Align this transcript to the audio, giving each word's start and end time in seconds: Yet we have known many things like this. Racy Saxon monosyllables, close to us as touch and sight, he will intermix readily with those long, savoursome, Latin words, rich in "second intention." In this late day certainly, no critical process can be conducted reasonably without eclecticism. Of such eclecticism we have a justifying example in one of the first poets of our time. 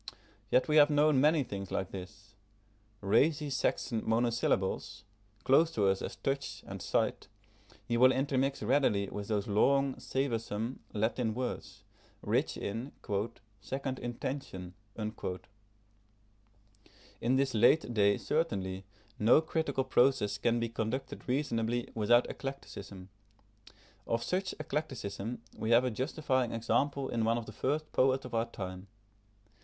Yet 0.49 0.67
we 0.67 0.77
have 0.77 0.89
known 0.89 1.21
many 1.21 1.43
things 1.43 1.69
like 1.69 1.91
this. 1.91 2.33
Racy 3.01 3.51
Saxon 3.51 4.01
monosyllables, 4.03 5.03
close 5.43 5.69
to 5.73 5.85
us 5.85 6.01
as 6.01 6.15
touch 6.15 6.63
and 6.65 6.81
sight, 6.81 7.27
he 7.85 7.97
will 7.97 8.11
intermix 8.11 8.63
readily 8.63 9.07
with 9.11 9.27
those 9.27 9.47
long, 9.47 9.93
savoursome, 9.99 10.79
Latin 10.91 11.35
words, 11.35 11.83
rich 12.23 12.57
in 12.57 12.93
"second 13.59 13.99
intention." 13.99 14.73
In 14.97 15.13
this 17.35 17.53
late 17.53 17.93
day 17.93 18.17
certainly, 18.17 18.85
no 19.19 19.39
critical 19.39 19.83
process 19.83 20.39
can 20.39 20.59
be 20.59 20.67
conducted 20.69 21.29
reasonably 21.29 21.91
without 21.93 22.27
eclecticism. 22.27 23.09
Of 24.07 24.23
such 24.23 24.55
eclecticism 24.59 25.43
we 25.55 25.69
have 25.69 25.83
a 25.85 25.91
justifying 25.91 26.53
example 26.53 27.07
in 27.09 27.23
one 27.23 27.37
of 27.37 27.45
the 27.45 27.51
first 27.51 27.91
poets 27.91 28.25
of 28.25 28.33
our 28.33 28.45
time. 28.49 28.87